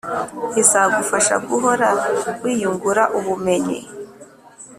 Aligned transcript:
izagufasha 0.61 1.35
guhora 1.47 1.89
wiyungura 2.43 3.03
ubumenyi 3.17 3.79